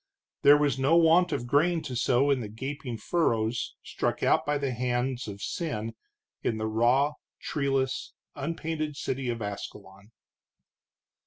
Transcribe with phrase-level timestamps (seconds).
[0.41, 4.57] There was no want of grain to sow in the gaping furrows struck out by
[4.57, 5.93] the hands of sin
[6.41, 10.11] in the raw, treeless, unpainted city of Ascalon.